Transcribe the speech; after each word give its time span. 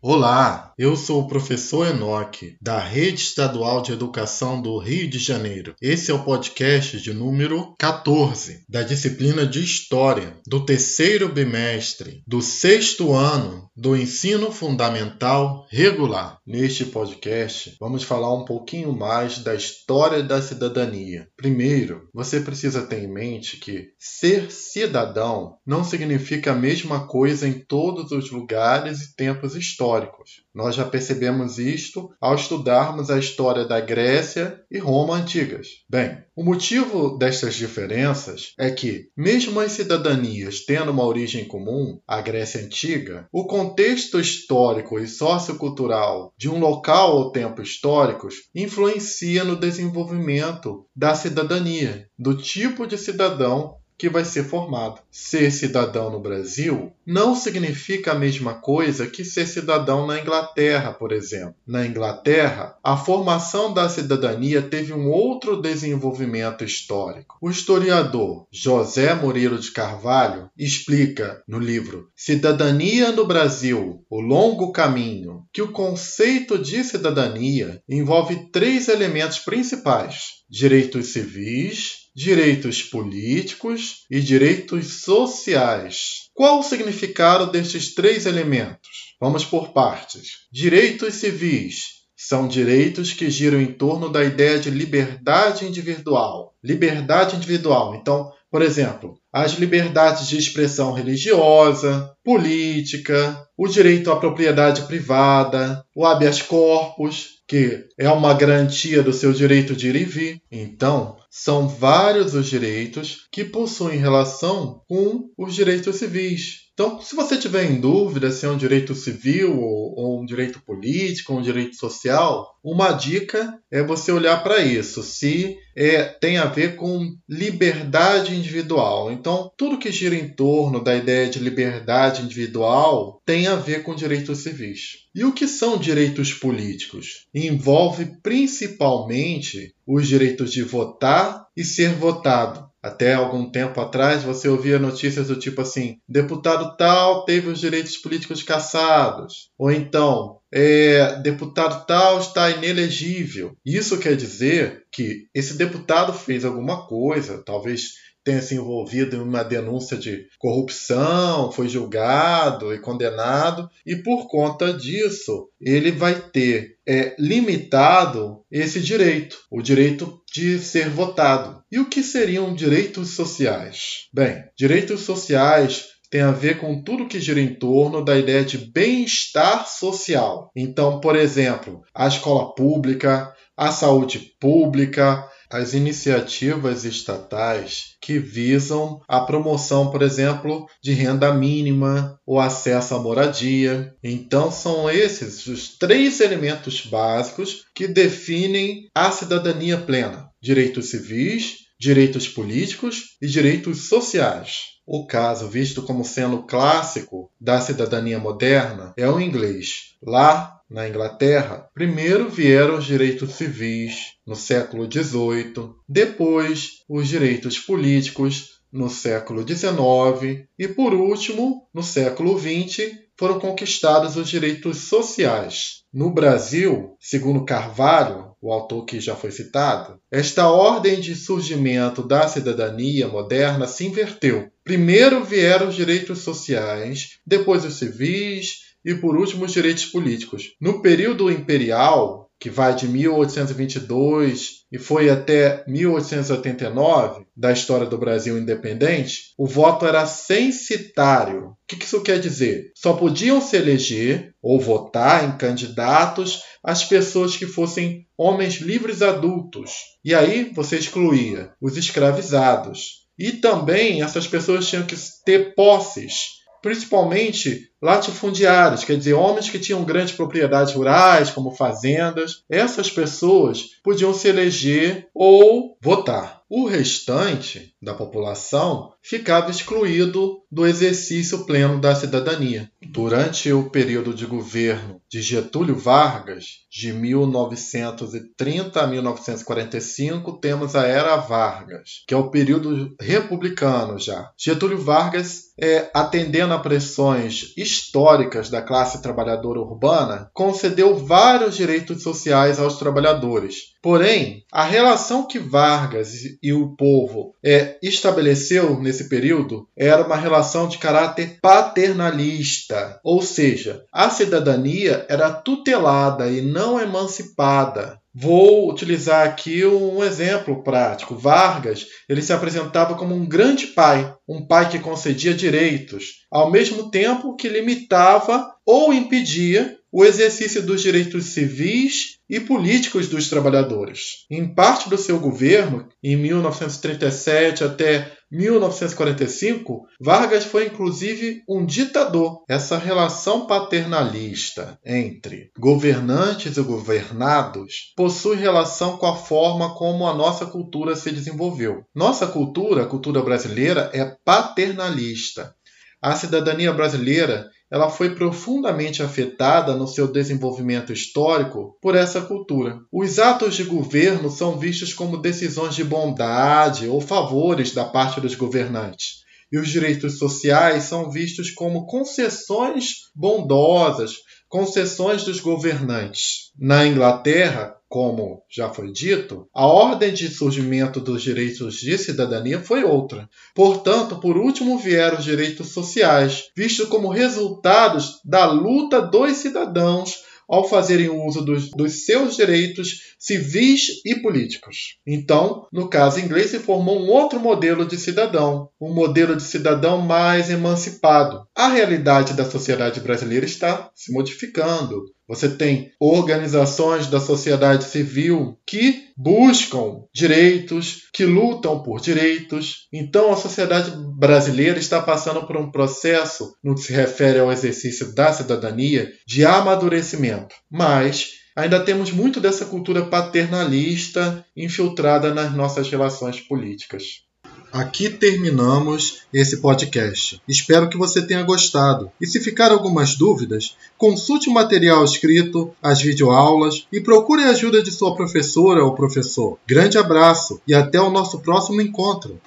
Olá, 0.00 0.72
eu 0.78 0.94
sou 0.94 1.22
o 1.22 1.26
professor 1.26 1.84
Enoque, 1.84 2.56
da 2.62 2.78
Rede 2.78 3.20
Estadual 3.20 3.82
de 3.82 3.90
Educação 3.90 4.62
do 4.62 4.78
Rio 4.78 5.10
de 5.10 5.18
Janeiro. 5.18 5.74
Esse 5.82 6.12
é 6.12 6.14
o 6.14 6.22
podcast 6.22 7.00
de 7.00 7.12
número 7.12 7.74
14 7.76 8.64
da 8.68 8.84
disciplina 8.84 9.44
de 9.44 9.58
História 9.58 10.36
do 10.46 10.64
terceiro 10.64 11.28
bimestre 11.28 12.22
do 12.28 12.40
sexto 12.40 13.12
ano 13.12 13.68
do 13.76 13.96
ensino 13.96 14.52
fundamental 14.52 15.66
regular. 15.68 16.38
Neste 16.46 16.84
podcast, 16.84 17.76
vamos 17.80 18.04
falar 18.04 18.32
um 18.32 18.44
pouquinho 18.44 18.92
mais 18.92 19.38
da 19.38 19.54
história 19.54 20.22
da 20.22 20.40
cidadania. 20.40 21.28
Primeiro, 21.36 22.08
você 22.14 22.40
precisa 22.40 22.82
ter 22.82 23.02
em 23.02 23.12
mente 23.12 23.56
que 23.56 23.88
ser 23.98 24.52
cidadão 24.52 25.56
não 25.66 25.82
significa 25.82 26.52
a 26.52 26.56
mesma 26.56 27.06
coisa 27.08 27.48
em 27.48 27.52
todos 27.52 28.12
os 28.12 28.30
lugares 28.30 29.02
e 29.02 29.16
tempos 29.16 29.56
históricos 29.56 29.87
históricos. 29.88 30.42
Nós 30.54 30.74
já 30.74 30.84
percebemos 30.84 31.58
isto 31.58 32.10
ao 32.20 32.34
estudarmos 32.34 33.10
a 33.10 33.18
história 33.18 33.64
da 33.64 33.80
Grécia 33.80 34.60
e 34.70 34.78
Roma 34.78 35.14
antigas. 35.14 35.68
Bem, 35.88 36.18
o 36.36 36.44
motivo 36.44 37.16
destas 37.16 37.54
diferenças 37.54 38.52
é 38.58 38.70
que, 38.70 39.08
mesmo 39.16 39.58
as 39.60 39.72
cidadanias 39.72 40.64
tendo 40.64 40.92
uma 40.92 41.04
origem 41.04 41.46
comum, 41.46 42.00
a 42.06 42.20
Grécia 42.20 42.60
antiga, 42.60 43.26
o 43.32 43.46
contexto 43.46 44.20
histórico 44.20 44.98
e 44.98 45.06
sociocultural 45.06 46.32
de 46.36 46.48
um 46.48 46.58
local 46.58 47.16
ou 47.16 47.32
tempo 47.32 47.62
históricos 47.62 48.48
influencia 48.54 49.44
no 49.44 49.56
desenvolvimento 49.56 50.86
da 50.94 51.14
cidadania, 51.14 52.06
do 52.18 52.36
tipo 52.36 52.86
de 52.86 52.98
cidadão 52.98 53.77
que 53.98 54.08
vai 54.08 54.24
ser 54.24 54.44
formado. 54.44 55.00
Ser 55.10 55.50
cidadão 55.50 56.10
no 56.10 56.20
Brasil 56.20 56.92
não 57.04 57.34
significa 57.34 58.12
a 58.12 58.18
mesma 58.18 58.54
coisa 58.54 59.06
que 59.06 59.24
ser 59.24 59.46
cidadão 59.46 60.06
na 60.06 60.20
Inglaterra, 60.20 60.92
por 60.92 61.10
exemplo. 61.10 61.54
Na 61.66 61.84
Inglaterra, 61.84 62.76
a 62.82 62.96
formação 62.96 63.74
da 63.74 63.88
cidadania 63.88 64.62
teve 64.62 64.92
um 64.92 65.10
outro 65.10 65.60
desenvolvimento 65.60 66.64
histórico. 66.64 67.36
O 67.40 67.50
historiador 67.50 68.46
José 68.52 69.12
Moreira 69.14 69.58
de 69.58 69.70
Carvalho 69.72 70.48
explica 70.56 71.42
no 71.48 71.58
livro 71.58 72.08
Cidadania 72.14 73.10
no 73.10 73.26
Brasil: 73.26 74.04
O 74.08 74.20
Longo 74.20 74.70
Caminho 74.70 75.44
que 75.52 75.62
o 75.62 75.72
conceito 75.72 76.58
de 76.58 76.84
cidadania 76.84 77.82
envolve 77.88 78.50
três 78.52 78.88
elementos 78.88 79.38
principais: 79.38 80.44
direitos 80.48 81.08
civis, 81.12 82.07
direitos 82.18 82.82
políticos 82.82 84.04
e 84.10 84.18
direitos 84.18 85.02
sociais. 85.02 86.28
Qual 86.34 86.58
o 86.58 86.62
significado 86.64 87.48
destes 87.52 87.94
três 87.94 88.26
elementos? 88.26 89.14
Vamos 89.20 89.44
por 89.44 89.72
partes. 89.72 90.30
Direitos 90.50 91.14
civis 91.14 91.97
são 92.20 92.48
direitos 92.48 93.12
que 93.12 93.30
giram 93.30 93.60
em 93.60 93.72
torno 93.72 94.08
da 94.08 94.24
ideia 94.24 94.58
de 94.58 94.70
liberdade 94.70 95.64
individual. 95.64 96.52
Liberdade 96.64 97.36
individual. 97.36 97.94
Então, 97.94 98.32
por 98.50 98.60
exemplo, 98.60 99.16
as 99.32 99.52
liberdades 99.52 100.26
de 100.26 100.36
expressão 100.36 100.92
religiosa, 100.92 102.10
política, 102.24 103.46
o 103.56 103.68
direito 103.68 104.10
à 104.10 104.16
propriedade 104.16 104.82
privada, 104.82 105.84
o 105.94 106.04
habeas 106.04 106.42
corpus, 106.42 107.38
que 107.46 107.86
é 107.96 108.10
uma 108.10 108.34
garantia 108.34 109.00
do 109.00 109.12
seu 109.12 109.32
direito 109.32 109.76
de 109.76 109.88
ir 109.88 109.96
e 109.96 110.04
vir. 110.04 110.42
Então, 110.50 111.16
são 111.30 111.68
vários 111.68 112.34
os 112.34 112.48
direitos 112.48 113.28
que 113.30 113.44
possuem 113.44 113.98
relação 113.98 114.82
com 114.88 115.30
os 115.38 115.54
direitos 115.54 115.96
civis. 115.96 116.67
Então, 116.78 117.00
se 117.02 117.16
você 117.16 117.36
tiver 117.36 117.68
em 117.68 117.80
dúvida 117.80 118.30
se 118.30 118.46
é 118.46 118.48
um 118.48 118.56
direito 118.56 118.94
civil 118.94 119.60
ou, 119.60 120.22
um 120.22 120.24
direito 120.24 120.62
político 120.62 121.32
ou 121.32 121.40
um 121.40 121.42
direito 121.42 121.74
social, 121.74 122.56
uma 122.62 122.92
dica 122.92 123.58
é 123.68 123.82
você 123.82 124.12
olhar 124.12 124.44
para 124.44 124.60
isso, 124.60 125.02
se 125.02 125.58
é, 125.76 126.04
tem 126.04 126.38
a 126.38 126.44
ver 126.44 126.76
com 126.76 127.16
liberdade 127.28 128.32
individual. 128.32 129.10
Então, 129.10 129.50
tudo 129.56 129.76
que 129.76 129.90
gira 129.90 130.14
em 130.14 130.28
torno 130.28 130.80
da 130.80 130.94
ideia 130.94 131.28
de 131.28 131.40
liberdade 131.40 132.22
individual 132.22 133.20
tem 133.26 133.48
a 133.48 133.56
ver 133.56 133.82
com 133.82 133.92
direitos 133.92 134.38
civis. 134.38 135.08
E 135.12 135.24
o 135.24 135.32
que 135.32 135.48
são 135.48 135.78
direitos 135.78 136.32
políticos? 136.32 137.26
Envolve 137.34 138.04
principalmente 138.22 139.74
os 139.84 140.06
direitos 140.06 140.52
de 140.52 140.62
votar 140.62 141.48
e 141.56 141.64
ser 141.64 141.92
votado. 141.94 142.67
Até 142.82 143.14
algum 143.14 143.50
tempo 143.50 143.80
atrás 143.80 144.22
você 144.22 144.48
ouvia 144.48 144.78
notícias 144.78 145.28
do 145.28 145.38
tipo 145.38 145.60
assim: 145.60 145.98
deputado 146.08 146.76
tal 146.76 147.24
teve 147.24 147.48
os 147.48 147.58
direitos 147.58 147.96
políticos 147.96 148.42
cassados. 148.42 149.50
Ou 149.58 149.70
então, 149.70 150.38
é, 150.52 151.20
deputado 151.20 151.84
tal 151.86 152.20
está 152.20 152.50
inelegível. 152.50 153.56
Isso 153.64 153.98
quer 153.98 154.16
dizer 154.16 154.84
que 154.92 155.26
esse 155.34 155.54
deputado 155.54 156.12
fez 156.12 156.44
alguma 156.44 156.86
coisa, 156.86 157.42
talvez 157.44 157.94
tenha 158.28 158.42
se 158.42 158.56
envolvido 158.56 159.16
em 159.16 159.20
uma 159.20 159.42
denúncia 159.42 159.96
de 159.96 160.26
corrupção, 160.38 161.50
foi 161.50 161.66
julgado 161.66 162.74
e 162.74 162.78
condenado, 162.78 163.70
e 163.86 163.96
por 163.96 164.28
conta 164.28 164.70
disso 164.70 165.48
ele 165.58 165.90
vai 165.90 166.14
ter 166.14 166.76
é, 166.86 167.16
limitado 167.18 168.42
esse 168.52 168.80
direito, 168.80 169.38
o 169.50 169.62
direito 169.62 170.20
de 170.30 170.58
ser 170.58 170.90
votado. 170.90 171.62
E 171.72 171.78
o 171.78 171.88
que 171.88 172.02
seriam 172.02 172.54
direitos 172.54 173.14
sociais? 173.14 174.08
Bem, 174.12 174.44
direitos 174.54 175.00
sociais 175.00 175.86
tem 176.10 176.20
a 176.20 176.30
ver 176.30 176.58
com 176.58 176.82
tudo 176.82 177.08
que 177.08 177.20
gira 177.20 177.40
em 177.40 177.54
torno 177.54 178.04
da 178.04 178.18
ideia 178.18 178.44
de 178.44 178.58
bem-estar 178.58 179.66
social. 179.66 180.50
Então, 180.54 181.00
por 181.00 181.16
exemplo, 181.16 181.80
a 181.94 182.06
escola 182.06 182.54
pública, 182.54 183.32
a 183.56 183.72
saúde 183.72 184.32
pública, 184.38 185.26
as 185.50 185.74
iniciativas 185.74 186.84
estatais 186.84 187.96
que 188.00 188.18
visam 188.18 189.00
a 189.08 189.20
promoção, 189.20 189.90
por 189.90 190.02
exemplo, 190.02 190.66
de 190.82 190.92
renda 190.92 191.32
mínima, 191.32 192.18
o 192.26 192.38
acesso 192.38 192.94
à 192.94 192.98
moradia. 192.98 193.94
Então, 194.02 194.50
são 194.50 194.90
esses 194.90 195.46
os 195.46 195.76
três 195.78 196.20
elementos 196.20 196.84
básicos 196.86 197.64
que 197.74 197.88
definem 197.88 198.88
a 198.94 199.10
cidadania 199.10 199.78
plena: 199.78 200.28
direitos 200.40 200.90
civis, 200.90 201.67
direitos 201.78 202.28
políticos 202.28 203.16
e 203.22 203.26
direitos 203.26 203.88
sociais. 203.88 204.78
O 204.86 205.06
caso 205.06 205.48
visto 205.48 205.82
como 205.82 206.04
sendo 206.04 206.44
clássico 206.44 207.30
da 207.40 207.60
cidadania 207.60 208.18
moderna 208.18 208.94
é 208.96 209.08
o 209.08 209.20
inglês. 209.20 209.94
Lá 210.02 210.58
na 210.70 210.88
Inglaterra, 210.88 211.68
primeiro 211.74 212.28
vieram 212.28 212.78
os 212.78 212.84
direitos 212.84 213.34
civis 213.34 214.14
no 214.26 214.34
século 214.34 214.90
XVIII, 214.90 215.74
depois 215.88 216.84
os 216.88 217.08
direitos 217.08 217.58
políticos 217.58 218.58
no 218.72 218.90
século 218.90 219.46
XIX 219.46 220.46
e, 220.58 220.68
por 220.68 220.92
último, 220.94 221.68
no 221.72 221.82
século 221.82 222.38
XX, 222.38 222.92
foram 223.18 223.40
conquistados 223.40 224.16
os 224.16 224.28
direitos 224.28 224.88
sociais. 224.88 225.82
No 225.92 226.12
Brasil, 226.12 226.96
segundo 227.00 227.44
Carvalho, 227.44 228.27
o 228.40 228.52
autor 228.52 228.84
que 228.84 229.00
já 229.00 229.16
foi 229.16 229.30
citado, 229.30 229.98
esta 230.10 230.48
ordem 230.48 231.00
de 231.00 231.14
surgimento 231.14 232.02
da 232.06 232.28
cidadania 232.28 233.08
moderna 233.08 233.66
se 233.66 233.86
inverteu. 233.86 234.50
Primeiro 234.62 235.24
vieram 235.24 235.68
os 235.68 235.74
direitos 235.74 236.20
sociais, 236.20 237.18
depois 237.26 237.64
os 237.64 237.74
civis, 237.74 238.68
e, 238.84 238.94
por 238.94 239.16
último, 239.16 239.44
os 239.44 239.52
direitos 239.52 239.86
políticos. 239.86 240.54
No 240.60 240.80
período 240.80 241.30
imperial, 241.30 242.27
que 242.38 242.48
vai 242.48 242.74
de 242.74 242.86
1822 242.86 244.58
e 244.70 244.78
foi 244.78 245.10
até 245.10 245.64
1889, 245.66 247.26
da 247.36 247.52
história 247.52 247.86
do 247.86 247.98
Brasil 247.98 248.38
independente, 248.38 249.32
o 249.36 249.46
voto 249.46 249.86
era 249.86 250.06
censitário. 250.06 251.48
O 251.48 251.56
que 251.66 251.82
isso 251.82 252.02
quer 252.02 252.20
dizer? 252.20 252.70
Só 252.74 252.92
podiam 252.92 253.40
se 253.40 253.56
eleger 253.56 254.34
ou 254.42 254.60
votar 254.60 255.24
em 255.24 255.36
candidatos 255.36 256.42
as 256.62 256.84
pessoas 256.84 257.36
que 257.36 257.46
fossem 257.46 258.06
homens 258.16 258.56
livres 258.56 259.02
adultos. 259.02 259.72
E 260.04 260.14
aí 260.14 260.52
você 260.54 260.76
excluía 260.76 261.52
os 261.60 261.76
escravizados. 261.76 263.08
E 263.18 263.32
também 263.32 264.02
essas 264.02 264.28
pessoas 264.28 264.68
tinham 264.68 264.86
que 264.86 264.94
ter 265.24 265.54
posses 265.54 266.37
principalmente 266.62 267.70
latifundiários, 267.80 268.84
quer 268.84 268.96
dizer, 268.96 269.14
homens 269.14 269.48
que 269.48 269.58
tinham 269.58 269.84
grandes 269.84 270.14
propriedades 270.14 270.74
rurais, 270.74 271.30
como 271.30 271.54
fazendas. 271.54 272.42
Essas 272.50 272.90
pessoas 272.90 273.78
podiam 273.82 274.12
se 274.12 274.28
eleger 274.28 275.08
ou 275.14 275.76
votar. 275.80 276.37
O 276.50 276.66
restante 276.66 277.74
da 277.80 277.92
população 277.92 278.94
ficava 279.02 279.50
excluído 279.50 280.38
do 280.50 280.66
exercício 280.66 281.44
pleno 281.44 281.78
da 281.78 281.94
cidadania. 281.94 282.70
Durante 282.90 283.52
o 283.52 283.68
período 283.68 284.14
de 284.14 284.24
governo 284.24 284.98
de 285.10 285.20
Getúlio 285.20 285.76
Vargas, 285.76 286.44
de 286.70 286.92
1930 286.92 288.80
a 288.80 288.86
1945, 288.86 290.38
temos 290.40 290.74
a 290.74 290.86
Era 290.86 291.16
Vargas, 291.16 292.04
que 292.06 292.14
é 292.14 292.16
o 292.16 292.30
período 292.30 292.94
republicano 292.98 293.98
já. 293.98 294.30
Getúlio 294.38 294.78
Vargas, 294.78 295.48
é, 295.60 295.90
atendendo 295.92 296.54
a 296.54 296.58
pressões 296.58 297.52
históricas 297.56 298.48
da 298.48 298.62
classe 298.62 299.02
trabalhadora 299.02 299.60
urbana, 299.60 300.30
concedeu 300.32 300.96
vários 300.96 301.56
direitos 301.56 302.02
sociais 302.02 302.58
aos 302.58 302.78
trabalhadores. 302.78 303.74
Porém, 303.82 304.44
a 304.52 304.64
relação 304.64 305.26
que 305.26 305.38
Vargas 305.38 306.14
e 306.42 306.52
o 306.52 306.76
povo 306.76 307.34
é, 307.44 307.78
estabeleceu 307.82 308.80
nesse 308.80 309.08
período 309.08 309.68
era 309.76 310.04
uma 310.04 310.16
relação 310.16 310.68
de 310.68 310.78
caráter 310.78 311.38
paternalista, 311.40 313.00
ou 313.02 313.22
seja, 313.22 313.84
a 313.92 314.10
cidadania 314.10 315.06
era 315.08 315.30
tutelada 315.30 316.28
e 316.28 316.40
não 316.40 316.80
emancipada. 316.80 317.98
Vou 318.20 318.68
utilizar 318.68 319.28
aqui 319.28 319.64
um 319.64 320.02
exemplo 320.02 320.64
prático. 320.64 321.14
Vargas, 321.14 321.86
ele 322.08 322.20
se 322.20 322.32
apresentava 322.32 322.96
como 322.96 323.14
um 323.14 323.24
grande 323.24 323.68
pai, 323.68 324.12
um 324.26 324.44
pai 324.44 324.68
que 324.68 324.80
concedia 324.80 325.32
direitos, 325.32 326.26
ao 326.28 326.50
mesmo 326.50 326.90
tempo 326.90 327.36
que 327.36 327.48
limitava 327.48 328.52
ou 328.66 328.92
impedia 328.92 329.77
o 329.90 330.04
exercício 330.04 330.62
dos 330.62 330.82
direitos 330.82 331.26
civis 331.26 332.18
e 332.28 332.38
políticos 332.38 333.08
dos 333.08 333.28
trabalhadores. 333.28 334.26
Em 334.30 334.46
parte 334.54 334.90
do 334.90 334.98
seu 334.98 335.18
governo, 335.18 335.88
em 336.02 336.14
1937 336.16 337.64
até 337.64 338.12
1945, 338.30 339.86
Vargas 339.98 340.44
foi 340.44 340.66
inclusive 340.66 341.42
um 341.48 341.64
ditador. 341.64 342.44
Essa 342.46 342.76
relação 342.76 343.46
paternalista 343.46 344.78
entre 344.84 345.50
governantes 345.58 346.58
e 346.58 346.62
governados 346.62 347.94
possui 347.96 348.36
relação 348.36 348.98
com 348.98 349.06
a 349.06 349.16
forma 349.16 349.74
como 349.74 350.06
a 350.06 350.14
nossa 350.14 350.44
cultura 350.44 350.94
se 350.94 351.10
desenvolveu. 351.10 351.84
Nossa 351.94 352.26
cultura, 352.26 352.82
a 352.82 352.86
cultura 352.86 353.22
brasileira, 353.22 353.90
é 353.94 354.04
paternalista. 354.22 355.54
A 356.00 356.14
cidadania 356.14 356.72
brasileira 356.72 357.48
ela 357.70 357.90
foi 357.90 358.14
profundamente 358.14 359.02
afetada 359.02 359.76
no 359.76 359.86
seu 359.86 360.10
desenvolvimento 360.10 360.92
histórico 360.92 361.76
por 361.82 361.94
essa 361.94 362.20
cultura. 362.22 362.78
Os 362.90 363.18
atos 363.18 363.56
de 363.56 363.64
governo 363.64 364.30
são 364.30 364.58
vistos 364.58 364.94
como 364.94 365.18
decisões 365.18 365.74
de 365.74 365.84
bondade 365.84 366.88
ou 366.88 367.00
favores 367.00 367.72
da 367.72 367.84
parte 367.84 368.20
dos 368.20 368.34
governantes. 368.34 369.18
E 369.52 369.58
os 369.58 369.68
direitos 369.68 370.18
sociais 370.18 370.84
são 370.84 371.10
vistos 371.10 371.50
como 371.50 371.86
concessões 371.86 373.10
bondosas, 373.14 374.16
concessões 374.48 375.24
dos 375.24 375.40
governantes. 375.40 376.50
Na 376.58 376.86
Inglaterra, 376.86 377.76
como 377.88 378.42
já 378.50 378.68
foi 378.68 378.92
dito, 378.92 379.48
a 379.54 379.66
ordem 379.66 380.12
de 380.12 380.28
surgimento 380.28 381.00
dos 381.00 381.22
direitos 381.22 381.76
de 381.76 381.96
cidadania 381.96 382.60
foi 382.60 382.84
outra. 382.84 383.28
Portanto, 383.54 384.16
por 384.20 384.36
último 384.36 384.78
vieram 384.78 385.18
os 385.18 385.24
direitos 385.24 385.68
sociais, 385.68 386.50
vistos 386.56 386.88
como 386.88 387.08
resultados 387.08 388.20
da 388.24 388.44
luta 388.46 389.00
dos 389.00 389.36
cidadãos 389.36 390.22
ao 390.48 390.68
fazerem 390.68 391.10
uso 391.10 391.44
dos, 391.44 391.70
dos, 391.70 392.06
seus 392.06 392.36
direitos 392.36 393.14
civis 393.18 394.00
e 394.04 394.16
políticos. 394.16 394.96
Então, 395.06 395.66
no 395.72 395.88
caso 395.88 396.20
inglês, 396.20 396.50
se 396.50 396.58
formou 396.58 396.98
um 396.98 397.08
outro 397.08 397.38
modelo 397.38 397.84
de 397.84 397.98
cidadão, 397.98 398.70
um 398.80 398.94
modelo 398.94 399.36
de 399.36 399.42
cidadão 399.42 400.00
mais 400.00 400.48
emancipado. 400.48 401.46
A 401.54 401.68
realidade 401.68 402.32
da 402.32 402.48
sociedade 402.48 403.00
brasileira 403.00 403.44
está 403.44 403.90
se 403.94 404.12
modificando. 404.12 405.04
Você 405.28 405.48
tem 405.50 405.92
organizações 406.00 407.06
da 407.06 407.20
sociedade 407.20 407.84
civil 407.84 408.58
que 408.66 409.08
buscam 409.14 410.04
direitos, 410.14 411.02
que 411.12 411.26
lutam 411.26 411.82
por 411.82 412.00
direitos. 412.00 412.88
Então, 412.90 413.30
a 413.30 413.36
sociedade 413.36 413.92
brasileira 414.16 414.78
está 414.78 415.02
passando 415.02 415.46
por 415.46 415.58
um 415.58 415.70
processo, 415.70 416.54
no 416.64 416.74
que 416.74 416.80
se 416.80 416.92
refere 416.94 417.38
ao 417.38 417.52
exercício 417.52 418.14
da 418.14 418.32
cidadania, 418.32 419.12
de 419.26 419.44
amadurecimento. 419.44 420.54
Mas 420.70 421.32
ainda 421.54 421.78
temos 421.78 422.10
muito 422.10 422.40
dessa 422.40 422.64
cultura 422.64 423.04
paternalista 423.04 424.44
infiltrada 424.56 425.34
nas 425.34 425.54
nossas 425.54 425.90
relações 425.90 426.40
políticas. 426.40 427.27
Aqui 427.72 428.08
terminamos 428.08 429.22
esse 429.32 429.58
podcast. 429.58 430.40
Espero 430.48 430.88
que 430.88 430.96
você 430.96 431.20
tenha 431.20 431.42
gostado. 431.42 432.10
E 432.18 432.26
se 432.26 432.40
ficar 432.40 432.72
algumas 432.72 433.14
dúvidas, 433.14 433.76
consulte 433.98 434.48
o 434.48 434.52
material 434.52 435.04
escrito, 435.04 435.70
as 435.82 436.00
videoaulas 436.00 436.86
e 436.90 437.00
procure 437.00 437.42
a 437.42 437.50
ajuda 437.50 437.82
de 437.82 437.90
sua 437.90 438.14
professora 438.16 438.82
ou 438.82 438.94
professor. 438.94 439.58
Grande 439.66 439.98
abraço 439.98 440.60
e 440.66 440.74
até 440.74 440.98
o 440.98 441.10
nosso 441.10 441.40
próximo 441.40 441.82
encontro. 441.82 442.40